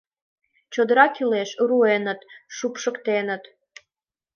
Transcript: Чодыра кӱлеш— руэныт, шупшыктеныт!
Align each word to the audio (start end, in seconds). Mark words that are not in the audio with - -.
Чодыра 0.73 1.05
кӱлеш— 1.15 1.49
руэныт, 1.67 2.21
шупшыктеныт! 2.55 3.43